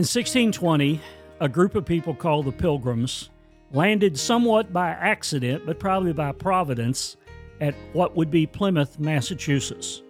[0.00, 0.98] In 1620,
[1.40, 3.28] a group of people called the Pilgrims
[3.70, 7.18] landed somewhat by accident, but probably by providence,
[7.60, 10.00] at what would be Plymouth, Massachusetts.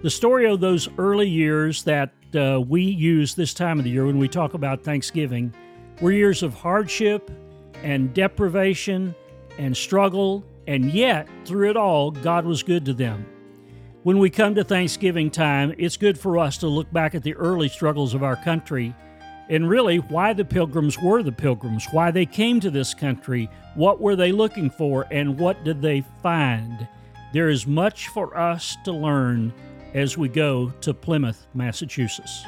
[0.00, 4.06] The story of those early years that uh, we use this time of the year
[4.06, 5.52] when we talk about Thanksgiving
[6.00, 7.30] were years of hardship
[7.82, 9.14] and deprivation
[9.58, 13.26] and struggle, and yet, through it all, God was good to them.
[14.04, 17.34] When we come to Thanksgiving time, it's good for us to look back at the
[17.34, 18.94] early struggles of our country
[19.48, 24.00] and really why the pilgrims were the pilgrims, why they came to this country, what
[24.00, 26.86] were they looking for, and what did they find.
[27.32, 29.52] There is much for us to learn
[29.92, 32.44] as we go to Plymouth, Massachusetts.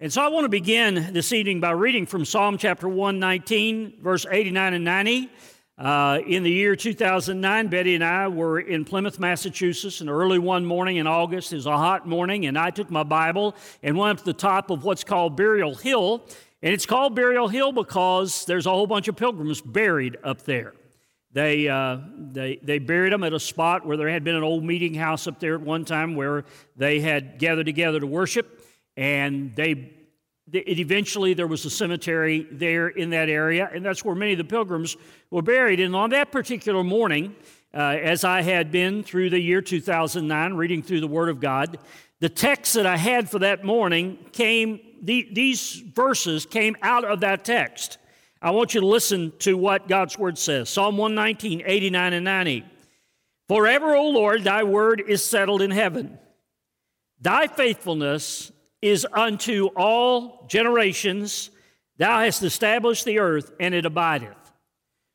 [0.00, 4.24] And so I want to begin this evening by reading from Psalm chapter 119, verse
[4.30, 5.30] 89 and 90.
[5.80, 10.66] Uh, in the year 2009, Betty and I were in Plymouth, Massachusetts, and early one
[10.66, 11.54] morning in August.
[11.54, 14.34] It was a hot morning, and I took my Bible and went up to the
[14.34, 16.22] top of what's called Burial Hill.
[16.62, 20.74] And it's called Burial Hill because there's a whole bunch of pilgrims buried up there.
[21.32, 24.62] They, uh, they, they buried them at a spot where there had been an old
[24.62, 26.44] meeting house up there at one time where
[26.76, 28.62] they had gathered together to worship,
[28.98, 29.94] and they
[30.52, 34.38] it eventually there was a cemetery there in that area, and that's where many of
[34.38, 34.96] the pilgrims
[35.30, 35.80] were buried.
[35.80, 37.34] And on that particular morning,
[37.72, 41.78] uh, as I had been through the year 2009, reading through the Word of God,
[42.20, 47.20] the text that I had for that morning came, the, these verses came out of
[47.20, 47.98] that text.
[48.42, 52.64] I want you to listen to what God's Word says Psalm 119, 89 and 90.
[53.48, 56.18] Forever, O Lord, thy word is settled in heaven.
[57.20, 61.50] Thy faithfulness is unto all generations.
[61.98, 64.36] Thou hast established the earth, and it abideth.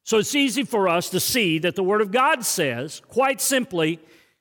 [0.04, 4.00] So it's easy for us to see that the Word of God says, quite simply,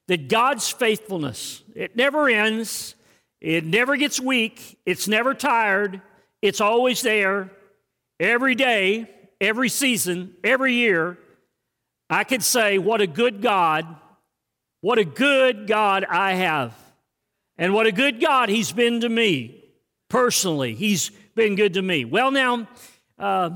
[0.08, 2.94] that God's faithfulness, it never ends,
[3.40, 6.02] it never gets weak, it's never tired,
[6.42, 7.50] it's always there,
[8.20, 9.08] every day,
[9.40, 11.18] every season, every year.
[12.10, 13.86] I could say, What a good God,
[14.82, 16.76] what a good God I have.
[17.56, 19.64] And what a good God He's been to me
[20.08, 20.74] personally.
[20.74, 22.04] He's been good to me.
[22.04, 22.68] Well, now,
[23.18, 23.50] uh,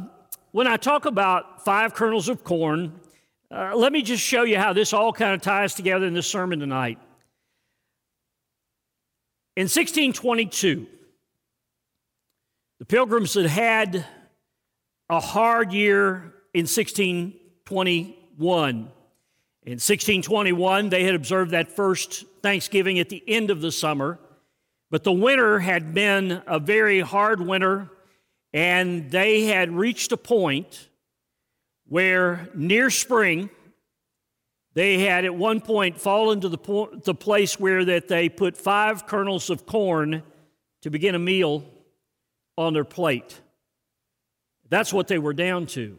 [0.53, 3.01] when I talk about five kernels of corn,
[3.51, 6.27] uh, let me just show you how this all kind of ties together in this
[6.27, 6.99] sermon tonight.
[9.57, 10.87] In 1622,
[12.79, 14.07] the pilgrims had had
[15.11, 18.93] a hard year in 1621.
[19.65, 24.19] In 1621, they had observed that first Thanksgiving at the end of the summer,
[24.91, 27.91] but the winter had been a very hard winter,
[28.53, 30.89] and they had reached a point
[31.87, 33.51] where near spring,
[34.75, 38.57] they had at one point fallen to the, po- the place where that they put
[38.57, 40.23] five kernels of corn
[40.83, 41.65] to begin a meal
[42.57, 43.41] on their plate.
[44.69, 45.99] That's what they were down to.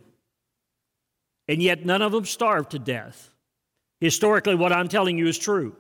[1.47, 3.31] And yet none of them starved to death.
[3.99, 5.75] Historically, what I'm telling you is true.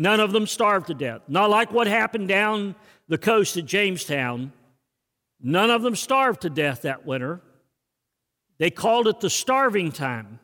[0.00, 1.20] None of them starved to death.
[1.28, 2.74] Not like what happened down
[3.08, 4.50] the coast at Jamestown.
[5.42, 7.42] None of them starved to death that winter.
[8.56, 10.40] They called it the starving time.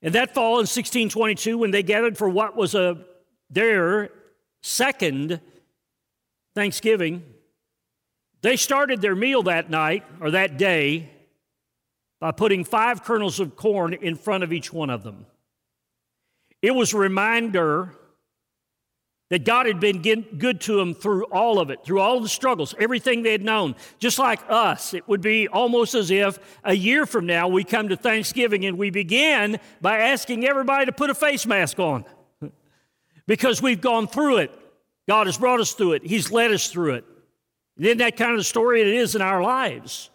[0.00, 2.96] And that fall in 1622, when they gathered for what was a,
[3.50, 4.08] their
[4.62, 5.38] second
[6.54, 7.24] Thanksgiving,
[8.40, 11.10] they started their meal that night or that day
[12.20, 15.26] by putting five kernels of corn in front of each one of them.
[16.62, 17.94] It was a reminder
[19.30, 22.74] that God had been good to them through all of it, through all the struggles,
[22.78, 23.74] everything they had known.
[23.98, 27.88] Just like us, it would be almost as if a year from now we come
[27.88, 32.04] to Thanksgiving and we begin by asking everybody to put a face mask on
[33.26, 34.50] because we've gone through it.
[35.08, 37.04] God has brought us through it, He's led us through it.
[37.78, 40.10] Isn't that kind of the story it is in our lives?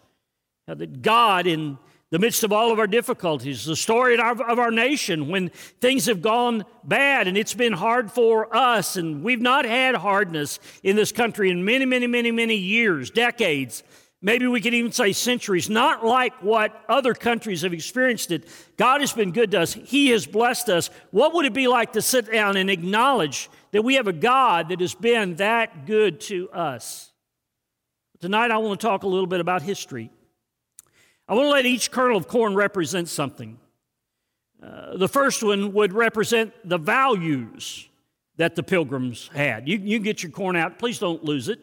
[0.66, 1.78] That God, in
[2.10, 5.48] the midst of all of our difficulties, the story of our, nation when
[5.80, 10.58] things have gone bad and it's been hard for us, and we've not had hardness
[10.82, 13.82] in this country in many, many, many, many years, decades.
[14.22, 18.46] Maybe we could even say centuries, not like what other countries have experienced it.
[18.76, 19.72] God has been good to us.
[19.72, 20.90] He has blessed us.
[21.10, 24.68] What would it be like to sit down and acknowledge that we have a God
[24.68, 27.12] that has been that good to us?
[28.20, 30.10] Tonight, I want to talk a little bit about history.
[31.30, 33.56] I want to let each kernel of corn represent something.
[34.60, 37.88] Uh, the first one would represent the values
[38.36, 39.68] that the pilgrims had.
[39.68, 41.60] You, you get your corn out, please don't lose it,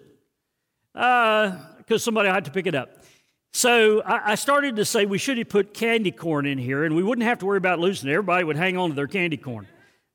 [0.93, 3.03] because uh, somebody had to pick it up.
[3.51, 6.95] So I, I, started to say we should have put candy corn in here, and
[6.95, 8.13] we wouldn't have to worry about losing it.
[8.13, 9.67] Everybody would hang on to their candy corn.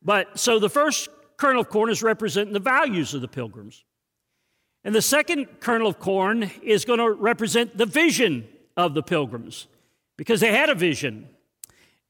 [0.02, 3.84] But so the first kernel of corn is representing the values of the pilgrims.
[4.82, 9.66] And the second kernel of corn is going to represent the vision of the pilgrims
[10.16, 11.28] because they had a vision.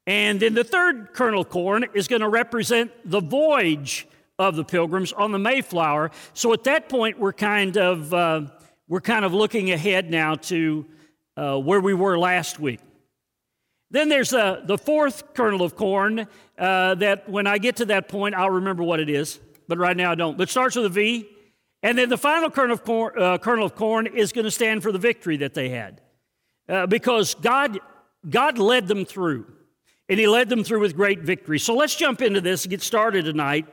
[0.05, 4.07] And then the third kernel of corn is going to represent the voyage
[4.37, 6.11] of the pilgrims on the Mayflower.
[6.33, 8.41] So at that point, we're kind of, uh,
[8.87, 10.85] we're kind of looking ahead now to
[11.37, 12.79] uh, where we were last week.
[13.91, 16.27] Then there's uh, the fourth kernel of corn
[16.57, 19.95] uh, that when I get to that point, I'll remember what it is, but right
[19.95, 20.37] now I don't.
[20.37, 21.29] But starts with a V.
[21.83, 24.81] And then the final kernel of corn, uh, kernel of corn is going to stand
[24.81, 26.01] for the victory that they had.
[26.67, 27.79] Uh, because God,
[28.29, 29.45] God led them through,
[30.09, 31.59] and He led them through with great victory.
[31.59, 33.65] So let's jump into this and get started tonight.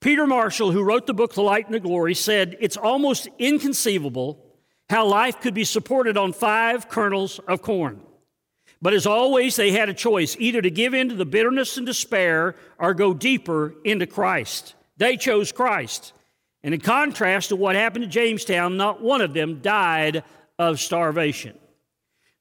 [0.00, 4.42] Peter Marshall, who wrote the book The Light and the Glory, said it's almost inconceivable
[4.88, 8.00] how life could be supported on five kernels of corn.
[8.82, 11.84] But as always, they had a choice either to give in to the bitterness and
[11.84, 14.74] despair or go deeper into Christ.
[14.96, 16.14] They chose Christ.
[16.62, 20.24] And in contrast to what happened to Jamestown, not one of them died
[20.58, 21.58] of starvation.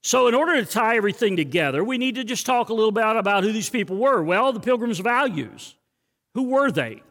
[0.02, 3.04] So, in order to tie everything together, we need to just talk a little bit
[3.04, 4.24] about who these people were.
[4.24, 5.76] Well, the Pilgrims' values.
[6.36, 7.04] Who were they?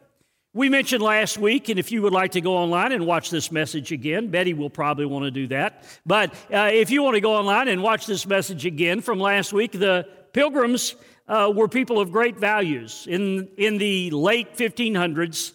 [0.53, 3.51] We mentioned last week, and if you would like to go online and watch this
[3.51, 5.83] message again, Betty will probably want to do that.
[6.07, 9.53] But uh, if you want to go online and watch this message again from last
[9.53, 10.95] week, the pilgrims
[11.27, 13.05] uh, were people of great values.
[13.07, 15.53] In, in the late 1500s,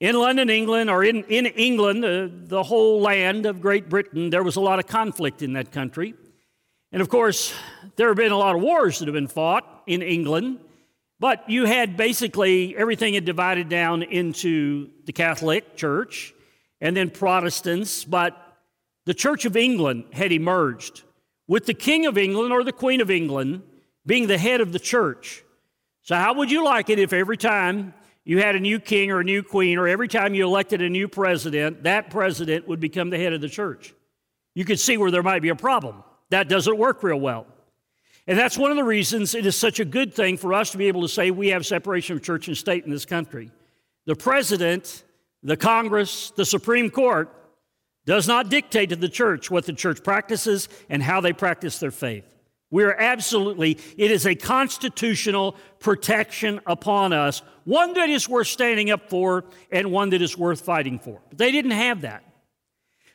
[0.00, 4.42] in London, England, or in, in England, uh, the whole land of Great Britain, there
[4.42, 6.14] was a lot of conflict in that country.
[6.92, 7.54] And of course,
[7.96, 10.60] there have been a lot of wars that have been fought in England.
[11.20, 16.34] But you had basically everything had divided down into the Catholic Church
[16.80, 18.56] and then Protestants, but
[19.04, 21.02] the Church of England had emerged
[21.46, 23.62] with the King of England or the Queen of England
[24.06, 25.44] being the head of the church.
[26.02, 27.92] So, how would you like it if every time
[28.24, 30.88] you had a new king or a new queen, or every time you elected a
[30.88, 33.94] new president, that president would become the head of the church?
[34.54, 36.02] You could see where there might be a problem.
[36.30, 37.46] That doesn't work real well.
[38.26, 40.78] And that's one of the reasons it is such a good thing for us to
[40.78, 43.50] be able to say we have separation of church and state in this country.
[44.06, 45.04] The president,
[45.42, 47.28] the Congress, the Supreme Court
[48.06, 51.90] does not dictate to the church what the church practices and how they practice their
[51.90, 52.24] faith.
[52.70, 58.90] We are absolutely, it is a constitutional protection upon us, one that is worth standing
[58.90, 61.20] up for and one that is worth fighting for.
[61.30, 62.22] But they didn't have that.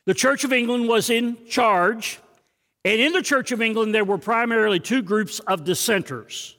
[0.04, 2.20] The Church of England was in charge
[2.86, 6.56] and in the Church of England, there were primarily two groups of dissenters.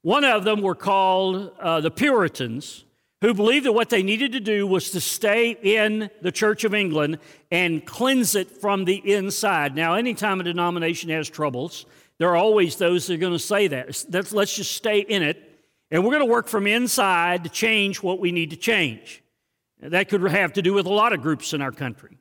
[0.00, 2.86] One of them were called uh, the Puritans,
[3.20, 6.72] who believed that what they needed to do was to stay in the Church of
[6.72, 7.18] England
[7.50, 9.76] and cleanse it from the inside.
[9.76, 11.84] Now, anytime a denomination has troubles,
[12.16, 14.04] there are always those that are going to say that.
[14.08, 15.60] That's, let's just stay in it,
[15.90, 19.22] and we're going to work from inside to change what we need to change.
[19.80, 22.16] That could have to do with a lot of groups in our country.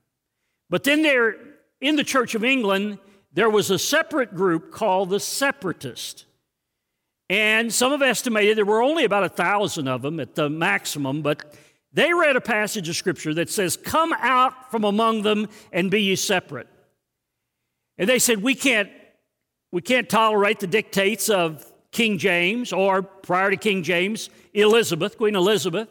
[0.69, 1.37] But then there,
[1.79, 2.99] in the Church of England,
[3.33, 6.25] there was a separate group called the Separatist.
[7.29, 11.21] And some have estimated there were only about a thousand of them at the maximum,
[11.21, 11.55] but
[11.91, 16.03] they read a passage of scripture that says, Come out from among them and be
[16.03, 16.67] ye separate.
[17.97, 18.89] And they said, We can't,
[19.71, 25.35] we can't tolerate the dictates of King James or prior to King James, Elizabeth, Queen
[25.35, 25.89] Elizabeth.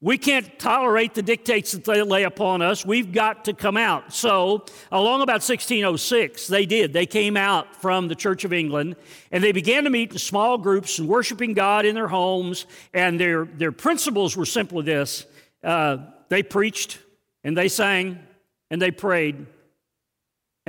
[0.00, 2.86] We can't tolerate the dictates that they lay upon us.
[2.86, 4.12] We've got to come out.
[4.12, 6.92] So, along about 1606, they did.
[6.92, 8.94] They came out from the Church of England
[9.32, 12.66] and they began to meet in small groups and worshiping God in their homes.
[12.94, 15.26] And their, their principles were simply this
[15.64, 15.96] uh,
[16.28, 17.00] they preached
[17.42, 18.20] and they sang
[18.70, 19.34] and they prayed.
[19.34, 19.46] And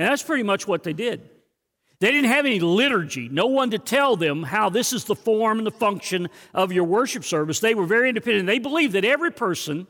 [0.08, 1.28] that's pretty much what they did.
[2.00, 5.58] They didn't have any liturgy, no one to tell them how this is the form
[5.58, 7.60] and the function of your worship service.
[7.60, 8.46] They were very independent.
[8.46, 9.86] They believed that every person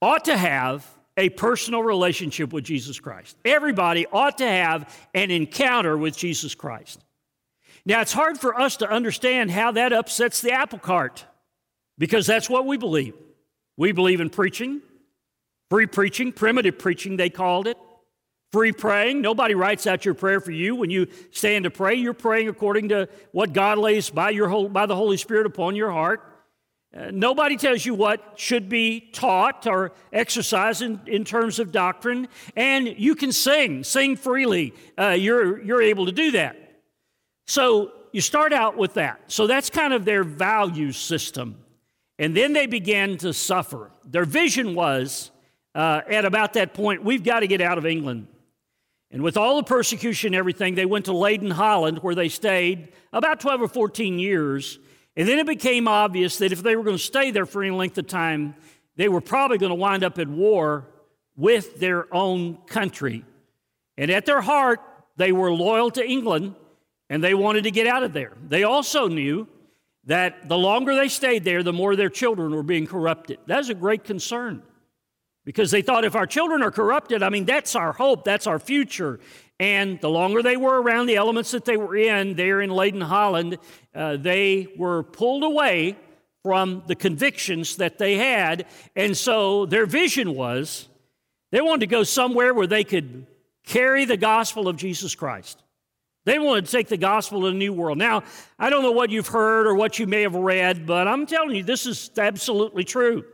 [0.00, 0.86] ought to have
[1.18, 3.36] a personal relationship with Jesus Christ.
[3.44, 7.04] Everybody ought to have an encounter with Jesus Christ.
[7.84, 11.26] Now, it's hard for us to understand how that upsets the apple cart
[11.98, 13.14] because that's what we believe.
[13.76, 14.80] We believe in preaching,
[15.68, 17.76] free preaching, primitive preaching, they called it.
[18.52, 19.20] Free praying.
[19.20, 20.74] Nobody writes out your prayer for you.
[20.74, 24.68] When you stand to pray, you're praying according to what God lays by, your whole,
[24.68, 26.26] by the Holy Spirit upon your heart.
[26.96, 32.26] Uh, nobody tells you what should be taught or exercised in, in terms of doctrine.
[32.56, 34.74] And you can sing, sing freely.
[34.98, 36.56] Uh, you're, you're able to do that.
[37.46, 39.20] So you start out with that.
[39.28, 41.56] So that's kind of their value system.
[42.18, 43.92] And then they began to suffer.
[44.04, 45.30] Their vision was
[45.74, 48.26] uh, at about that point, we've got to get out of England.
[49.10, 52.92] And with all the persecution and everything, they went to Leyden, Holland, where they stayed
[53.12, 54.78] about 12 or 14 years.
[55.16, 57.74] And then it became obvious that if they were going to stay there for any
[57.74, 58.54] length of time,
[58.96, 60.86] they were probably going to wind up at war
[61.36, 63.24] with their own country.
[63.96, 64.80] And at their heart,
[65.16, 66.54] they were loyal to England
[67.08, 68.32] and they wanted to get out of there.
[68.48, 69.48] They also knew
[70.04, 73.38] that the longer they stayed there, the more their children were being corrupted.
[73.46, 74.62] That's a great concern
[75.50, 78.60] because they thought if our children are corrupted, I mean, that's our hope, that's our
[78.60, 79.18] future.
[79.58, 83.00] And the longer they were around the elements that they were in there in Leyden,
[83.00, 83.58] Holland,
[83.92, 85.96] uh, they were pulled away
[86.44, 88.66] from the convictions that they had.
[88.94, 90.88] And so their vision was
[91.50, 93.26] they wanted to go somewhere where they could
[93.66, 95.60] carry the gospel of Jesus Christ.
[96.26, 97.98] They wanted to take the gospel to the new world.
[97.98, 98.22] Now,
[98.56, 101.56] I don't know what you've heard or what you may have read, but I'm telling
[101.56, 103.24] you, this is absolutely true.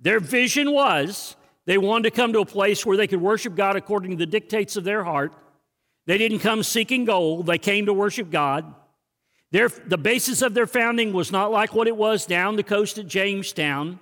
[0.00, 1.36] Their vision was
[1.68, 4.24] they wanted to come to a place where they could worship God according to the
[4.24, 5.34] dictates of their heart.
[6.06, 8.74] They didn't come seeking gold, they came to worship God.
[9.50, 12.96] Their, the basis of their founding was not like what it was down the coast
[12.96, 13.98] at Jamestown.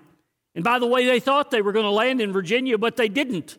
[0.55, 3.09] And by the way, they thought they were going to land in Virginia, but they
[3.09, 3.59] didn't.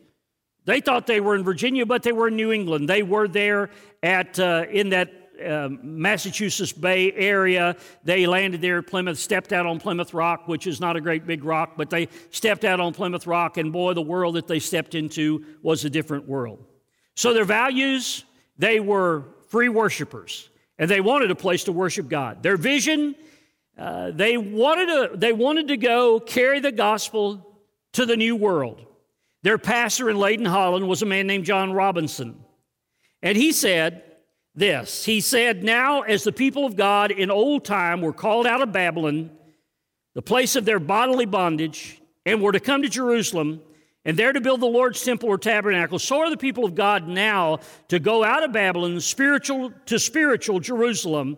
[0.64, 2.88] They thought they were in Virginia, but they were in New England.
[2.88, 3.72] They were there
[4.02, 7.76] at uh, in that uh, Massachusetts Bay area.
[8.04, 11.26] They landed there at Plymouth, stepped out on Plymouth Rock, which is not a great
[11.26, 14.60] big rock, but they stepped out on Plymouth Rock, and boy, the world that they
[14.60, 16.64] stepped into was a different world.
[17.16, 18.26] So their values,
[18.58, 22.44] they were free worshipers, and they wanted a place to worship God.
[22.44, 23.16] Their vision,
[23.78, 27.58] uh, they wanted to, they wanted to go carry the gospel
[27.94, 28.86] to the new world.
[29.44, 32.44] Their pastor in Leyden, Holland, was a man named John Robinson.
[33.22, 34.04] And he said
[34.58, 35.06] this.
[35.06, 38.72] He said, Now, as the people of God in old time were called out of
[38.72, 39.30] Babylon,
[40.16, 43.62] the place of their bodily bondage, and were to come to Jerusalem,
[44.04, 47.08] and there to build the Lord's temple or tabernacle, so are the people of God
[47.08, 47.60] now
[47.90, 51.38] to go out of Babylon, spiritual to spiritual Jerusalem,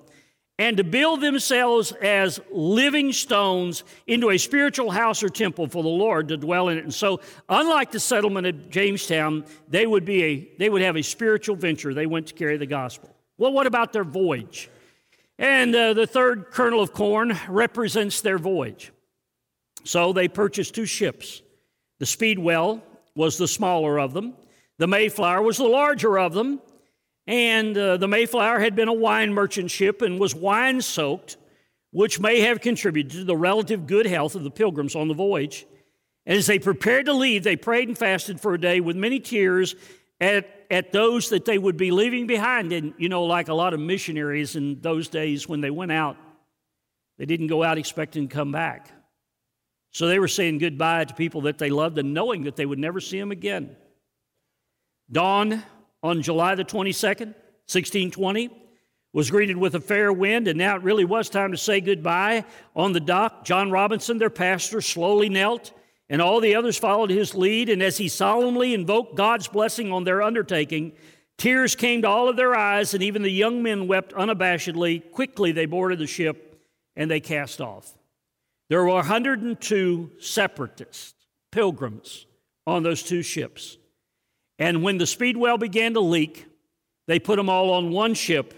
[0.60, 5.90] and to build themselves as living stones into a spiritual house or temple for the
[5.90, 6.84] Lord to dwell in it.
[6.84, 11.02] And so, unlike the settlement at Jamestown, they would, be a, they would have a
[11.02, 11.94] spiritual venture.
[11.94, 13.16] They went to carry the gospel.
[13.38, 14.70] Well, what about their voyage?
[15.38, 18.92] And uh, the third kernel of corn represents their voyage.
[19.86, 21.42] So they purchased two ships.
[22.00, 22.84] The Speedwell
[23.16, 24.34] was the smaller of them,
[24.78, 26.62] the Mayflower was the larger of them.
[27.30, 31.38] And uh, the Mayflower had been a wine merchant ship and was wine soaked,
[31.92, 35.68] which may have contributed to the relative good health of the pilgrims on the voyage.
[36.26, 39.76] As they prepared to leave, they prayed and fasted for a day with many tears
[40.20, 42.74] at, at those that they would be leaving behind.
[42.74, 46.18] And, you know, like a lot of missionaries in those days when they went out,
[47.20, 48.92] they didn't go out expecting to come back.
[49.92, 52.80] So they were saying goodbye to people that they loved and knowing that they would
[52.80, 53.76] never see them again.
[55.12, 55.64] Dawn
[56.04, 57.34] on July the 22nd,
[57.68, 58.50] 1620,
[59.12, 62.46] was greeted with a fair wind, and now it really was time to say goodbye.
[62.76, 65.72] On the dock, John Robinson, their pastor, slowly knelt,
[66.10, 67.70] and all the others followed his lead.
[67.70, 70.94] And as he solemnly invoked God's blessing on their undertaking,
[71.38, 75.12] tears came to all of their eyes, and even the young men wept unabashedly.
[75.12, 76.62] Quickly they boarded the ship
[76.96, 77.96] and they cast off.
[78.70, 82.28] There were 102 separatists, pilgrims,
[82.68, 83.78] on those two ships.
[84.60, 86.46] And when the speedwell began to leak,
[87.08, 88.54] they put them all on one ship.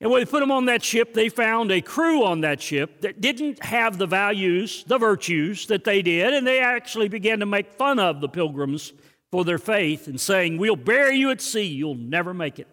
[0.00, 3.02] And when they put them on that ship, they found a crew on that ship
[3.02, 7.46] that didn't have the values, the virtues that they did, and they actually began to
[7.46, 8.92] make fun of the pilgrims
[9.30, 12.68] for their faith and saying, We'll bury you at sea, you'll never make it.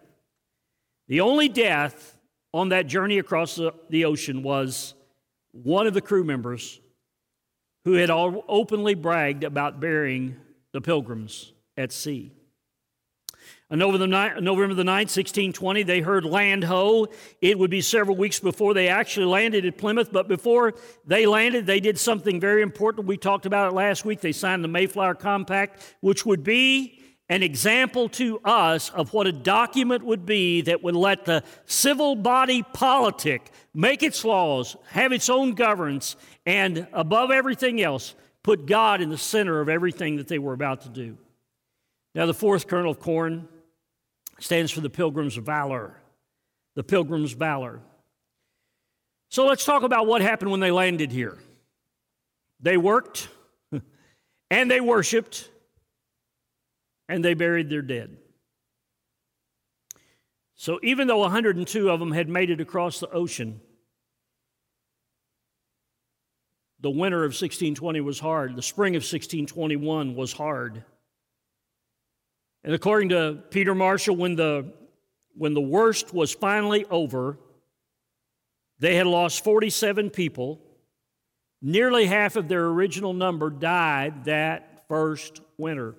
[1.08, 2.18] The only death
[2.54, 4.94] on that journey across the, the ocean was
[5.52, 6.80] one of the crew members
[7.84, 10.36] who had openly bragged about burying
[10.72, 12.32] the pilgrims at sea.
[13.70, 17.08] On November the 9th, 1620, they heard land ho.
[17.40, 20.74] It would be several weeks before they actually landed at Plymouth, but before
[21.06, 23.06] they landed, they did something very important.
[23.06, 24.20] We talked about it last week.
[24.20, 26.98] They signed the Mayflower Compact, which would be
[27.30, 32.14] an example to us of what a document would be that would let the civil
[32.14, 39.00] body politic make its laws, have its own governance, and above everything else, put God
[39.00, 41.16] in the center of everything that they were about to do.
[42.14, 43.48] Now, the fourth kernel of corn
[44.38, 45.96] stands for the pilgrim's valor.
[46.74, 47.80] The pilgrim's valor.
[49.30, 51.38] So let's talk about what happened when they landed here.
[52.60, 53.28] They worked,
[54.50, 55.48] and they worshiped,
[57.08, 58.18] and they buried their dead.
[60.54, 63.60] So even though 102 of them had made it across the ocean,
[66.80, 68.54] the winter of 1620 was hard.
[68.54, 70.84] The spring of 1621 was hard.
[72.64, 74.72] And according to Peter Marshall, when the,
[75.36, 77.38] when the worst was finally over,
[78.78, 80.60] they had lost 47 people.
[81.60, 85.94] Nearly half of their original number died that first winter.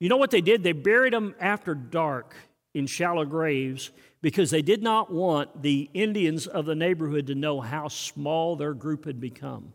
[0.00, 0.62] You know what they did?
[0.62, 2.34] They buried them after dark
[2.74, 3.90] in shallow graves
[4.22, 8.74] because they did not want the Indians of the neighborhood to know how small their
[8.74, 9.72] group had become.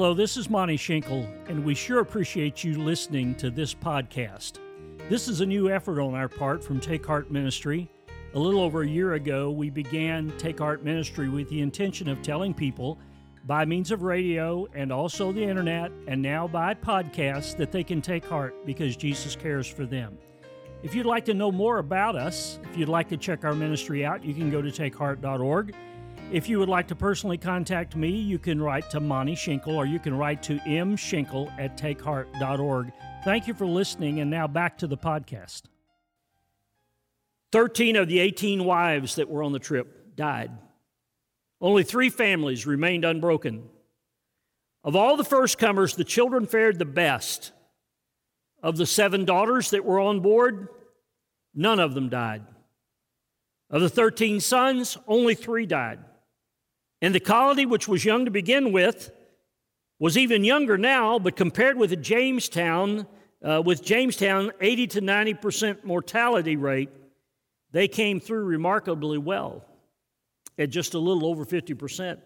[0.00, 4.58] Hello, this is Monty Schinkel, and we sure appreciate you listening to this podcast.
[5.10, 7.86] This is a new effort on our part from Take Heart Ministry.
[8.32, 12.22] A little over a year ago, we began Take Heart Ministry with the intention of
[12.22, 12.98] telling people
[13.44, 18.00] by means of radio and also the internet and now by podcast that they can
[18.00, 20.16] take heart because Jesus cares for them.
[20.82, 24.06] If you'd like to know more about us, if you'd like to check our ministry
[24.06, 25.74] out, you can go to takeheart.org.
[26.32, 29.84] If you would like to personally contact me, you can write to Monty Schinkel or
[29.84, 32.92] you can write to mschinkel at takeheart.org.
[33.24, 35.62] Thank you for listening, and now back to the podcast.
[37.50, 40.52] 13 of the 18 wives that were on the trip died.
[41.60, 43.64] Only three families remained unbroken.
[44.84, 47.50] Of all the first comers, the children fared the best.
[48.62, 50.68] Of the seven daughters that were on board,
[51.56, 52.44] none of them died.
[53.68, 55.98] Of the 13 sons, only three died.
[57.02, 59.10] And the colony, which was young to begin with,
[59.98, 63.06] was even younger now, but compared with Jamestown,
[63.42, 66.90] uh, with Jamestown 80 to 90 percent mortality rate,
[67.72, 69.64] they came through remarkably well
[70.58, 72.20] at just a little over 50 percent.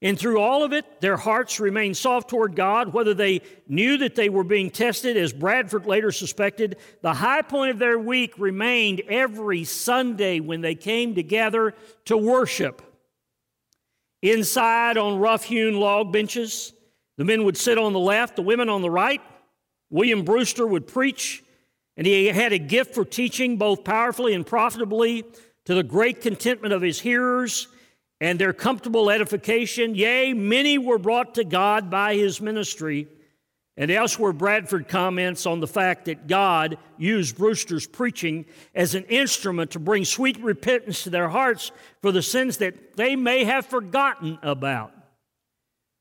[0.00, 4.16] And through all of it, their hearts remained soft toward God, whether they knew that
[4.16, 6.76] they were being tested, as Bradford later suspected.
[7.02, 11.74] The high point of their week remained every Sunday when they came together
[12.06, 12.82] to worship.
[14.22, 16.72] Inside on rough hewn log benches,
[17.18, 19.20] the men would sit on the left, the women on the right.
[19.90, 21.42] William Brewster would preach,
[21.96, 25.24] and he had a gift for teaching both powerfully and profitably
[25.66, 27.68] to the great contentment of his hearers
[28.20, 29.94] and their comfortable edification.
[29.94, 33.08] Yea, many were brought to God by his ministry.
[33.76, 39.70] And elsewhere, Bradford comments on the fact that God used Brewster's preaching as an instrument
[39.70, 44.38] to bring sweet repentance to their hearts for the sins that they may have forgotten
[44.42, 44.92] about.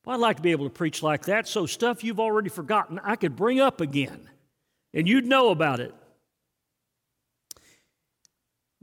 [0.04, 3.00] Well, I'd like to be able to preach like that, so stuff you've already forgotten,
[3.04, 4.30] I could bring up again,
[4.94, 5.94] and you'd know about it.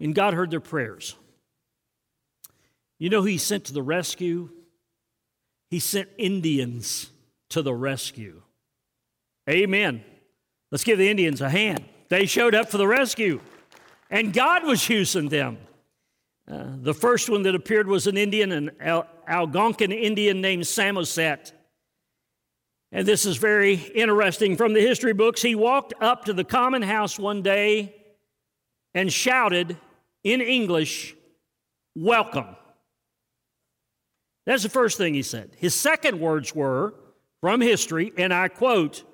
[0.01, 1.15] And God heard their prayers.
[2.99, 4.49] You know who He sent to the rescue?
[5.71, 7.11] He sent Indians
[7.51, 8.43] to the rescue.
[9.49, 10.05] Amen.
[10.71, 11.85] Let's give the Indians a hand.
[12.09, 13.41] They showed up for the rescue,
[14.11, 15.59] and God was using them.
[16.51, 21.53] Uh, the first one that appeared was an Indian, an Al- Algonquin Indian named Samoset.
[22.91, 25.43] And this is very interesting from the history books.
[25.43, 27.95] He walked up to the common house one day
[28.95, 29.77] and shouted
[30.25, 31.15] in English,
[31.95, 32.57] Welcome.
[34.47, 35.51] That's the first thing he said.
[35.57, 36.95] His second words were
[37.43, 39.05] from history, and I quote,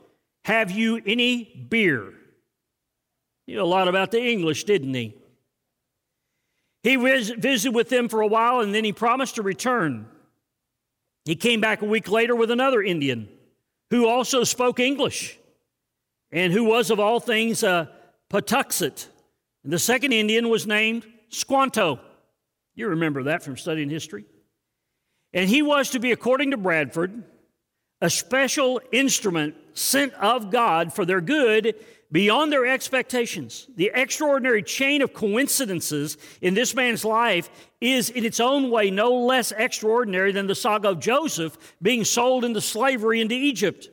[0.44, 2.12] have you any beer?
[3.46, 5.14] He knew a lot about the English, didn't he?
[6.82, 10.06] He visited with them for a while and then he promised to return.
[11.24, 13.28] He came back a week later with another Indian
[13.90, 15.38] who also spoke English
[16.30, 17.90] and who was, of all things, a
[18.30, 19.08] Patuxet.
[19.62, 22.00] And the second Indian was named Squanto.
[22.74, 24.26] You remember that from studying history.
[25.32, 27.22] And he was to be, according to Bradford,
[28.04, 31.74] a special instrument sent of God for their good
[32.12, 33.66] beyond their expectations.
[33.76, 37.48] The extraordinary chain of coincidences in this man's life
[37.80, 42.44] is, in its own way, no less extraordinary than the saga of Joseph being sold
[42.44, 43.88] into slavery into Egypt.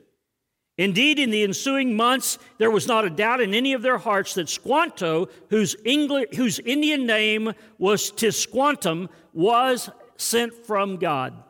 [0.77, 4.33] Indeed, in the ensuing months, there was not a doubt in any of their hearts
[4.33, 11.45] that Squanto, whose, English, whose Indian name was Tisquantum, was sent from God.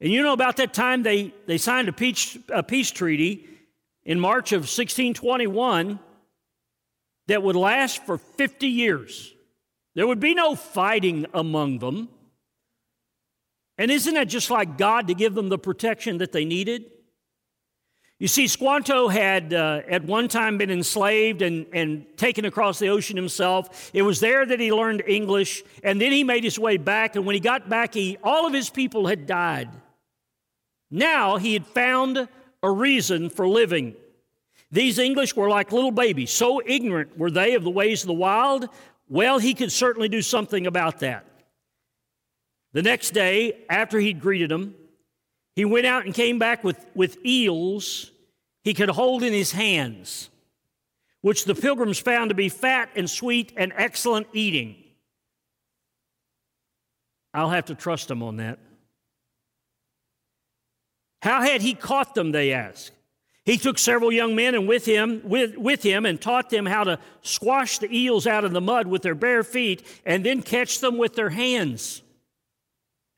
[0.00, 3.46] And you know, about that time, they, they signed a peace, a peace treaty
[4.04, 5.98] in March of 1621
[7.28, 9.34] that would last for 50 years.
[9.94, 12.08] There would be no fighting among them.
[13.76, 16.84] And isn't that just like God to give them the protection that they needed?
[18.18, 22.88] You see, Squanto had uh, at one time been enslaved and, and taken across the
[22.88, 23.90] ocean himself.
[23.94, 27.16] It was there that he learned English, and then he made his way back.
[27.16, 29.70] And when he got back, he, all of his people had died.
[30.90, 32.28] Now he had found
[32.62, 33.94] a reason for living.
[34.72, 36.30] These English were like little babies.
[36.30, 38.68] So ignorant were they of the ways of the wild.
[39.08, 41.24] Well, he could certainly do something about that.
[42.72, 44.74] The next day, after he'd greeted them,
[45.56, 48.12] he went out and came back with, with eels
[48.62, 50.30] he could hold in his hands,
[51.20, 54.76] which the pilgrims found to be fat and sweet and excellent eating.
[57.34, 58.58] I'll have to trust him on that.
[61.22, 62.92] How had he caught them, they ask.
[63.44, 66.84] He took several young men and with him, with, with him and taught them how
[66.84, 70.80] to squash the eels out of the mud with their bare feet and then catch
[70.80, 72.02] them with their hands.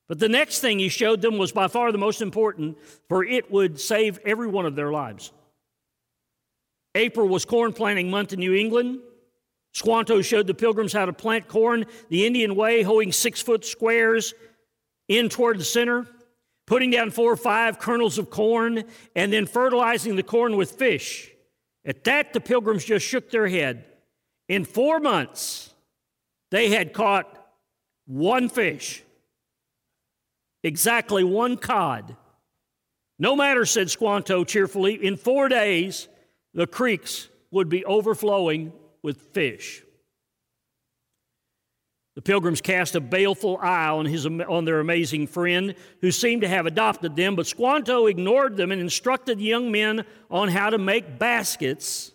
[0.08, 3.50] But the next thing he showed them was by far the most important, for it
[3.50, 5.32] would save every one of their lives.
[6.94, 9.00] April was corn planting month in New England.
[9.72, 14.34] Squanto showed the pilgrims how to plant corn the Indian way, hoeing six foot squares
[15.08, 16.06] in toward the center,
[16.72, 18.82] putting down four or five kernels of corn,
[19.14, 21.30] and then fertilizing the corn with fish.
[21.84, 23.84] At that, the pilgrims just shook their head.
[24.48, 25.74] In four months,
[26.50, 27.28] they had caught
[28.06, 29.02] one fish,
[30.62, 32.16] exactly one cod.
[33.18, 36.08] No matter, said Squanto cheerfully, in four days,
[36.54, 39.82] the creeks would be overflowing with fish.
[42.14, 46.48] The pilgrims cast a baleful eye on, his, on their amazing friend, who seemed to
[46.48, 50.76] have adopted them, but Squanto ignored them and instructed the young men on how to
[50.76, 52.12] make baskets.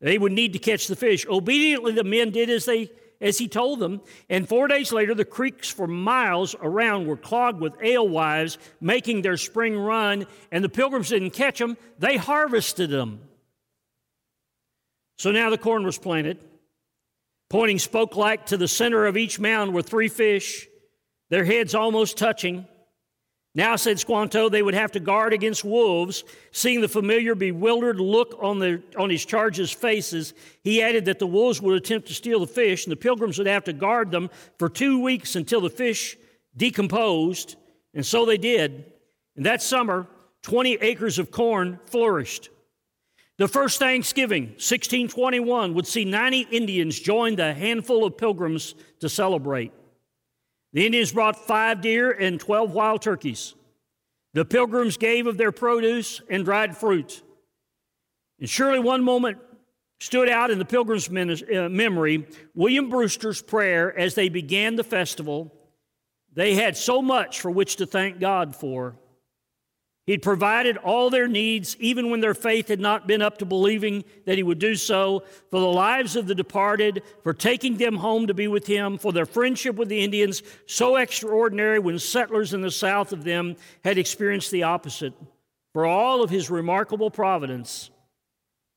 [0.00, 1.26] They would need to catch the fish.
[1.26, 5.24] Obediently, the men did as, they, as he told them, and four days later, the
[5.24, 11.08] creeks for miles around were clogged with alewives making their spring run, and the pilgrims
[11.08, 13.22] didn't catch them, they harvested them.
[15.18, 16.38] So now the corn was planted.
[17.52, 20.66] Pointing spoke like to the center of each mound were three fish,
[21.28, 22.66] their heads almost touching.
[23.54, 26.24] Now, said Squanto, they would have to guard against wolves.
[26.50, 30.32] Seeing the familiar, bewildered look on, the, on his charges' faces,
[30.64, 33.46] he added that the wolves would attempt to steal the fish, and the pilgrims would
[33.46, 36.16] have to guard them for two weeks until the fish
[36.56, 37.56] decomposed.
[37.92, 38.90] And so they did.
[39.36, 40.06] And that summer,
[40.40, 42.48] 20 acres of corn flourished.
[43.42, 49.72] The first Thanksgiving, 1621, would see 90 Indians join the handful of pilgrims to celebrate.
[50.72, 53.56] The Indians brought five deer and 12 wild turkeys.
[54.32, 57.20] The pilgrims gave of their produce and dried fruit.
[58.38, 59.38] And surely one moment
[59.98, 65.52] stood out in the pilgrims' uh, memory William Brewster's prayer as they began the festival.
[66.32, 68.94] They had so much for which to thank God for.
[70.04, 74.02] He'd provided all their needs, even when their faith had not been up to believing
[74.26, 78.26] that He would do so, for the lives of the departed, for taking them home
[78.26, 82.62] to be with Him, for their friendship with the Indians, so extraordinary when settlers in
[82.62, 85.14] the south of them had experienced the opposite,
[85.72, 87.90] for all of His remarkable providence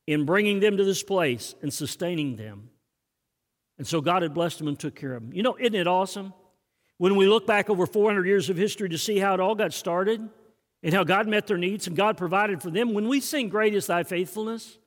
[0.06, 2.70] in bringing them to this place and sustaining them.
[3.80, 5.34] And so God had blessed them and took care of them.
[5.34, 6.34] You know, isn't it awesome?
[6.98, 9.74] When we look back over 400 years of history to see how it all got
[9.74, 10.30] started,
[10.86, 12.94] and how God met their needs and God provided for them.
[12.94, 14.78] When we sing, Great is Thy Faithfulness,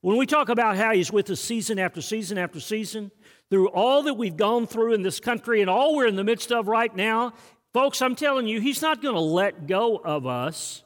[0.00, 3.10] when we talk about how He's with us season after season after season,
[3.50, 6.52] through all that we've gone through in this country and all we're in the midst
[6.52, 7.32] of right now,
[7.74, 10.84] folks, I'm telling you, He's not going to let go of us.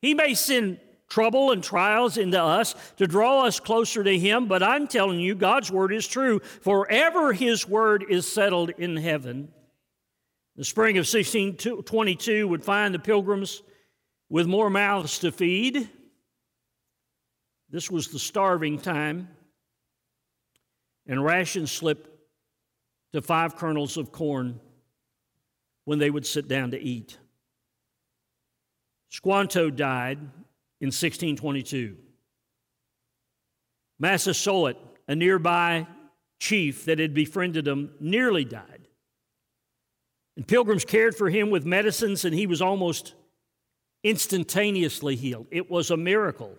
[0.00, 4.64] He may send trouble and trials into us to draw us closer to Him, but
[4.64, 6.40] I'm telling you, God's Word is true.
[6.40, 9.52] Forever His Word is settled in heaven.
[10.56, 13.62] The spring of 1622 would find the pilgrims
[14.32, 15.90] with more mouths to feed.
[17.68, 19.28] This was the starving time.
[21.06, 22.08] And rations slipped
[23.12, 24.58] to five kernels of corn
[25.84, 27.18] when they would sit down to eat.
[29.10, 31.98] Squanto died in 1622.
[33.98, 35.86] Massasoit, a nearby
[36.40, 38.88] chief that had befriended him, nearly died.
[40.38, 43.14] And pilgrims cared for him with medicines, and he was almost
[44.04, 45.46] instantaneously healed.
[45.50, 46.56] It was a miracle.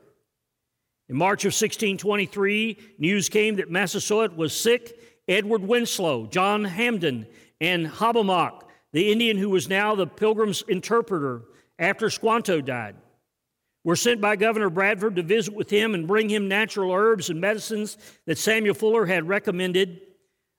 [1.09, 4.99] In March of 1623, news came that Massasoit was sick.
[5.27, 7.27] Edward Winslow, John Hamden,
[7.61, 11.43] and Hobbamock, the Indian who was now the pilgrim's interpreter
[11.79, 12.95] after Squanto died,
[13.83, 17.41] were sent by Governor Bradford to visit with him and bring him natural herbs and
[17.41, 20.01] medicines that Samuel Fuller had recommended.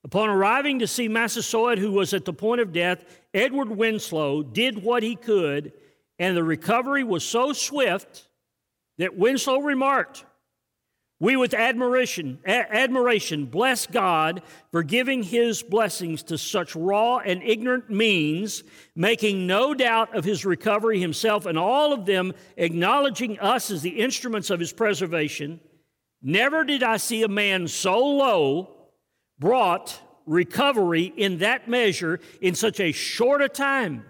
[0.03, 4.83] Upon arriving to see Massasoit, who was at the point of death, Edward Winslow did
[4.83, 5.73] what he could
[6.19, 8.29] and the recovery was so swift
[8.99, 10.25] that Winslow remarked,
[11.21, 17.91] We with admiration, admiration bless God for giving his blessings to such raw and ignorant
[17.91, 18.63] means,
[18.95, 24.01] making no doubt of his recovery himself, and all of them acknowledging us as the
[24.01, 25.61] instruments of his preservation.
[26.23, 28.77] Never did I see a man so low
[29.39, 34.05] brought recovery in that measure in such a short a time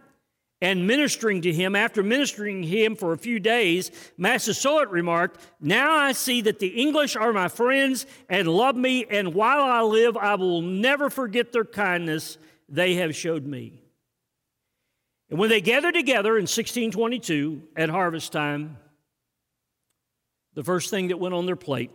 [0.65, 5.93] and ministering to him, after ministering to him for a few days, Massasoit remarked, Now
[5.93, 10.17] I see that the English are my friends and love me, and while I live,
[10.17, 12.39] I will never forget their kindness.
[12.67, 13.83] they have showed me.
[15.29, 18.79] And when they gathered together in 1622 at harvest time,
[20.55, 21.91] the first thing that went on their plate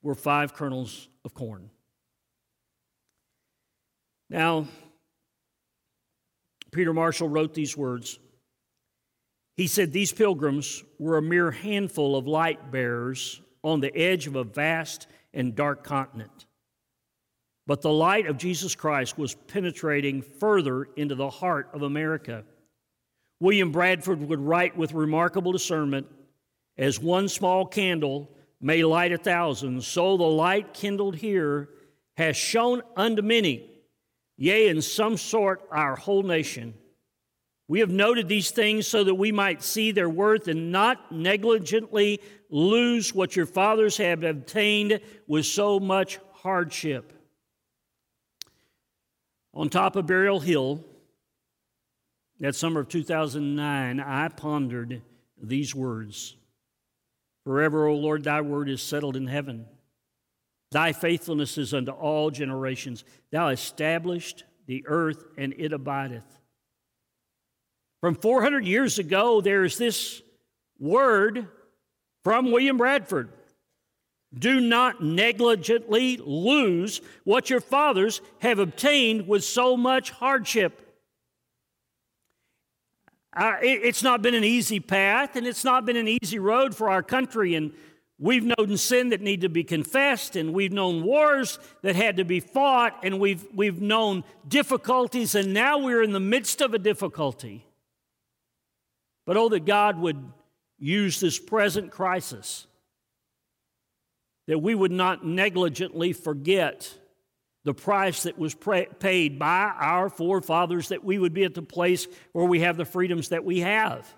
[0.00, 1.68] were five kernels of corn.
[4.30, 4.66] Now,
[6.70, 8.18] Peter Marshall wrote these words.
[9.56, 14.36] He said, These pilgrims were a mere handful of light bearers on the edge of
[14.36, 16.46] a vast and dark continent.
[17.66, 22.44] But the light of Jesus Christ was penetrating further into the heart of America.
[23.40, 26.06] William Bradford would write with remarkable discernment
[26.76, 31.68] as one small candle may light a thousand, so the light kindled here
[32.16, 33.70] has shone unto many,
[34.38, 36.72] yea, in some sort our whole nation.
[37.66, 42.20] We have noted these things so that we might see their worth and not negligently
[42.48, 47.12] lose what your fathers have obtained with so much hardship.
[49.52, 50.82] On top of Burial Hill,
[52.40, 55.02] that summer of 2009, I pondered
[55.40, 56.36] these words
[57.44, 59.66] Forever, O Lord, thy word is settled in heaven.
[60.70, 63.04] Thy faithfulness is unto all generations.
[63.30, 66.38] Thou established the earth, and it abideth.
[68.00, 70.22] From 400 years ago, there is this
[70.78, 71.48] word
[72.22, 73.30] from William Bradford
[74.38, 80.84] Do not negligently lose what your fathers have obtained with so much hardship.
[83.34, 86.74] Uh, it, it's not been an easy path, and it's not been an easy road
[86.74, 87.54] for our country.
[87.54, 87.72] And
[88.18, 92.24] we've known sin that need to be confessed, and we've known wars that had to
[92.24, 96.78] be fought, and we've, we've known difficulties, and now we're in the midst of a
[96.78, 97.64] difficulty.
[99.24, 100.32] But oh, that God would
[100.78, 102.66] use this present crisis,
[104.46, 106.92] that we would not negligently forget
[107.64, 112.06] the price that was paid by our forefathers that we would be at the place
[112.32, 114.08] where we have the freedoms that we have.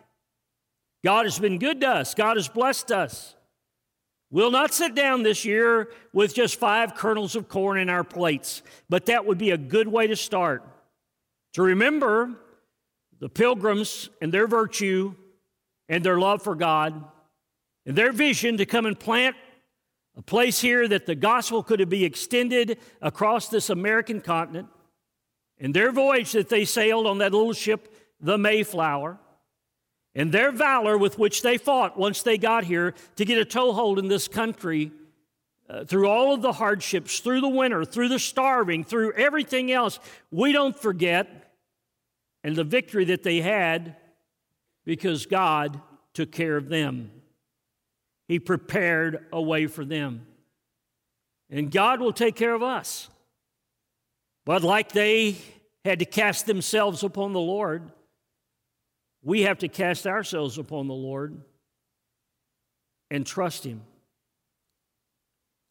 [1.03, 3.35] God has been good to us, God has blessed us.
[4.31, 8.63] We'll not sit down this year with just five kernels of corn in our plates,
[8.89, 10.63] but that would be a good way to start.
[11.55, 12.37] To remember
[13.19, 15.15] the pilgrims and their virtue
[15.89, 17.05] and their love for God
[17.85, 19.35] and their vision to come and plant
[20.17, 24.69] a place here that the gospel could be extended across this American continent.
[25.59, 29.19] And their voyage that they sailed on that little ship, the Mayflower,
[30.15, 33.99] and their valor with which they fought once they got here to get a toehold
[33.99, 34.93] in this country
[35.69, 40.01] uh, through all of the hardships, through the winter, through the starving, through everything else,
[40.33, 41.53] we don't forget,
[42.43, 43.97] and the victory that they had
[44.85, 45.81] because God
[46.13, 47.13] took care of them.
[48.27, 50.27] He prepared a way for them.
[51.51, 53.09] And God will take care of us.
[54.45, 55.37] But like they
[55.85, 57.91] had to cast themselves upon the Lord,
[59.23, 61.41] we have to cast ourselves upon the Lord
[63.11, 63.83] and trust Him.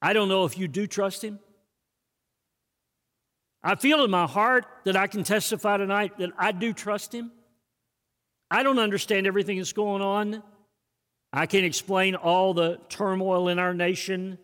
[0.02, 1.40] I don't know if you do trust Him.
[3.62, 7.32] I feel in my heart that I can testify tonight that I do trust Him.
[8.50, 10.42] I don't understand everything that's going on
[11.32, 14.40] I can't explain all the turmoil in our nation.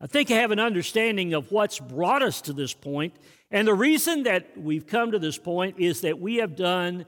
[0.00, 3.14] I think I have an understanding of what's brought us to this point.
[3.50, 7.06] And the reason that we've come to this point is that we have done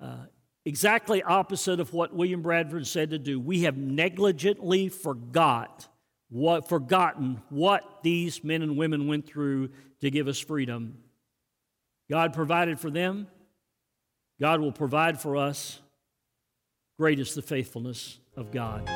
[0.00, 0.24] uh,
[0.64, 3.40] exactly opposite of what William Bradford said to do.
[3.40, 5.88] We have negligently forgot
[6.28, 9.70] what forgotten what these men and women went through
[10.00, 10.98] to give us freedom.
[12.08, 13.26] God provided for them.
[14.40, 15.80] God will provide for us.
[16.98, 18.88] Great is the faithfulness of God.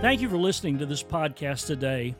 [0.00, 2.14] Thank you for listening to this podcast today.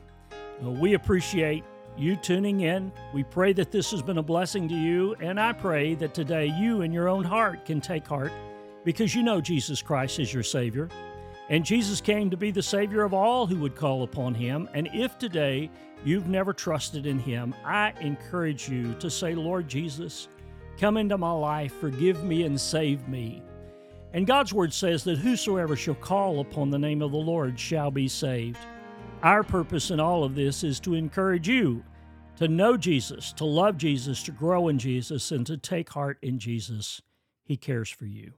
[0.61, 1.63] Uh, we appreciate
[1.97, 2.91] you tuning in.
[3.13, 6.47] We pray that this has been a blessing to you, and I pray that today
[6.47, 8.33] you in your own heart can take heart
[8.83, 10.89] because you know Jesus Christ is your Savior.
[11.47, 14.67] And Jesus came to be the Savior of all who would call upon Him.
[14.73, 15.71] And if today
[16.03, 20.27] you've never trusted in Him, I encourage you to say, Lord Jesus,
[20.77, 23.41] come into my life, forgive me, and save me.
[24.13, 27.91] And God's Word says that whosoever shall call upon the name of the Lord shall
[27.91, 28.57] be saved.
[29.21, 31.83] Our purpose in all of this is to encourage you
[32.37, 36.39] to know Jesus, to love Jesus, to grow in Jesus, and to take heart in
[36.39, 37.01] Jesus.
[37.43, 38.31] He cares for you.